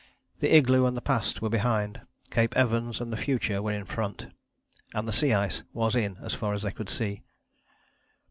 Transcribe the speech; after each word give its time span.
The 0.39 0.55
igloo 0.57 0.87
and 0.87 0.97
the 0.97 1.01
past 1.01 1.43
were 1.43 1.49
behind: 1.51 2.01
Cape 2.31 2.57
Evans 2.57 2.99
and 2.99 3.13
the 3.13 3.17
future 3.17 3.61
were 3.61 3.71
in 3.73 3.85
front 3.85 4.33
and 4.95 5.07
the 5.07 5.13
sea 5.13 5.31
ice 5.31 5.61
was 5.73 5.95
in 5.95 6.17
as 6.23 6.33
far 6.33 6.55
as 6.55 6.63
they 6.63 6.71
could 6.71 6.89
see. 6.89 7.21